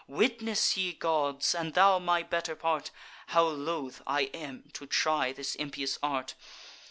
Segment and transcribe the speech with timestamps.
[0.07, 2.89] Witness, ye gods, and thou my better part,
[3.27, 6.33] How loth I am to try this impious art!